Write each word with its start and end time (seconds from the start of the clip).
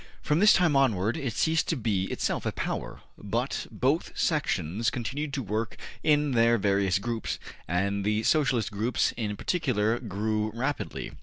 From 0.23 0.39
this 0.39 0.53
time 0.53 0.75
onward, 0.75 1.15
it 1.15 1.33
ceased 1.33 1.67
to 1.67 1.75
be 1.75 2.05
itself 2.05 2.43
a 2.47 2.51
power, 2.51 3.01
but 3.19 3.67
both 3.69 4.17
sections 4.17 4.89
continued 4.89 5.31
to 5.35 5.43
work 5.43 5.77
in 6.01 6.31
their 6.31 6.57
various 6.57 6.97
groups, 6.97 7.37
and 7.67 8.03
the 8.03 8.23
Socialist 8.23 8.71
groups 8.71 9.13
in 9.15 9.35
particular 9.37 9.99
grew 9.99 10.51
rapidly. 10.55 11.11